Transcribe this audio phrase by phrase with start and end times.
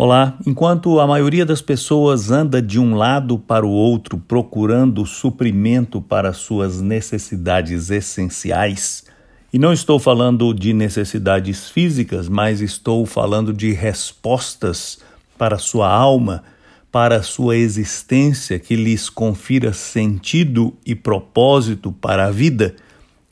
[0.00, 6.00] Olá, enquanto a maioria das pessoas anda de um lado para o outro procurando suprimento
[6.00, 9.04] para suas necessidades essenciais,
[9.52, 15.00] e não estou falando de necessidades físicas, mas estou falando de respostas
[15.36, 16.44] para sua alma,
[16.92, 22.76] para sua existência que lhes confira sentido e propósito para a vida,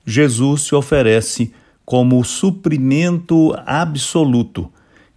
[0.05, 1.53] Jesus se oferece
[1.85, 4.69] como suprimento absoluto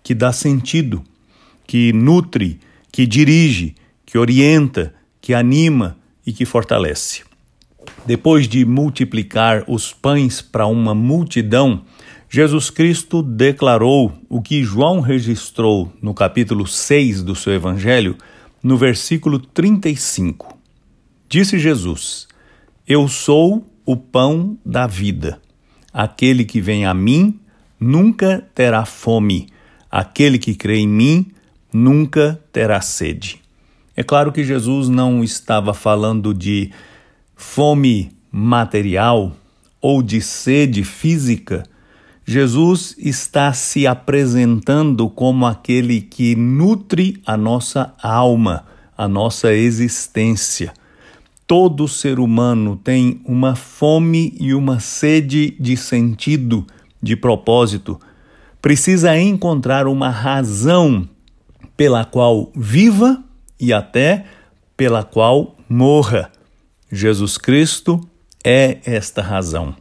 [0.04, 1.04] que dá sentido
[1.70, 2.60] que nutre,
[2.92, 4.92] que dirige, que orienta,
[5.22, 7.22] que anima e que fortalece.
[8.08, 11.84] Depois de multiplicar os pães para uma multidão,
[12.28, 18.18] Jesus Cristo declarou o que João registrou no capítulo 6 do seu Evangelho,
[18.64, 20.58] no versículo 35.
[21.30, 22.28] Disse Jesus:
[22.88, 25.40] Eu sou o pão da vida.
[25.94, 27.40] Aquele que vem a mim
[27.80, 29.50] nunca terá fome.
[29.92, 31.32] Aquele que crê em mim
[31.72, 33.42] nunca terá sede.
[33.96, 36.72] É claro que Jesus não estava falando de
[37.36, 39.34] fome material
[39.82, 41.64] ou de sede física.
[42.26, 48.66] Jesus está se apresentando como aquele que nutre a nossa alma,
[48.98, 50.74] a nossa existência.
[51.48, 56.66] Todo ser humano tem uma fome e uma sede de sentido,
[57.02, 58.00] de propósito.
[58.62, 61.08] Precisa encontrar uma razão
[61.80, 63.24] pela qual viva
[63.58, 64.26] e até
[64.76, 66.30] pela qual morra.
[66.92, 68.06] Jesus Cristo
[68.44, 69.74] é esta razão.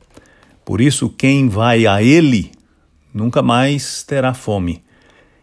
[0.65, 2.53] Por isso, quem vai a Ele
[3.13, 4.81] nunca mais terá fome,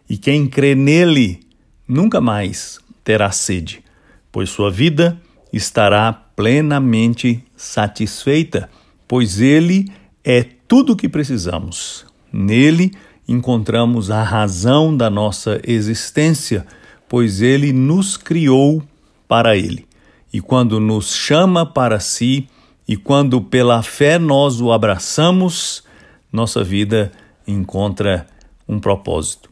[0.09, 1.41] e quem crê nele
[1.85, 3.83] nunca mais terá sede,
[4.31, 8.69] pois sua vida estará plenamente satisfeita,
[9.05, 9.91] pois Ele
[10.23, 12.05] é tudo o que precisamos.
[12.31, 12.93] Nele,
[13.27, 16.65] encontramos a razão da nossa existência,
[17.07, 18.83] pois ele nos criou
[19.27, 19.87] para ele.
[20.31, 22.47] E quando nos chama para si,
[22.87, 25.83] e quando pela fé nós o abraçamos,
[26.31, 27.11] nossa vida
[27.47, 28.27] encontra
[28.67, 29.49] um propósito.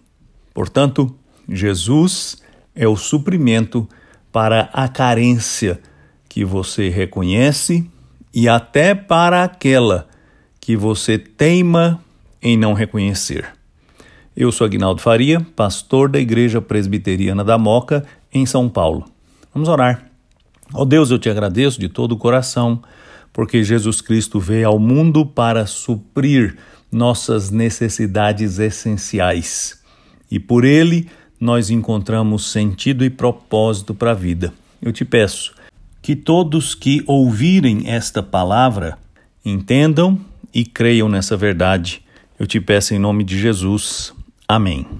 [0.54, 1.16] Portanto,
[1.50, 2.38] Jesus
[2.76, 3.88] é o suprimento
[4.32, 5.80] para a carência
[6.30, 7.90] que você reconhece
[8.34, 10.08] e até para aquela
[10.60, 12.04] que você teima
[12.42, 13.54] em não reconhecer.
[14.36, 19.06] Eu sou Agnaldo Faria, pastor da Igreja Presbiteriana da Moca, em São Paulo.
[19.54, 20.10] Vamos orar.
[20.74, 22.82] Ó oh Deus, eu te agradeço de todo o coração,
[23.32, 26.58] porque Jesus Cristo veio ao mundo para suprir
[26.92, 29.80] nossas necessidades essenciais.
[30.32, 31.08] E por ele
[31.40, 34.52] nós encontramos sentido e propósito para a vida.
[34.82, 35.54] Eu te peço
[36.02, 38.98] que todos que ouvirem esta palavra
[39.46, 40.20] entendam
[40.52, 42.02] e creiam nessa verdade.
[42.40, 44.12] Eu te peço em nome de Jesus.
[44.54, 44.94] Amém.